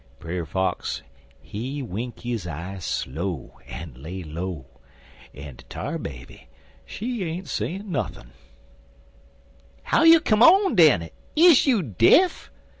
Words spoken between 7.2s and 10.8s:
ain't sayin' nuthin'. "'How you come on,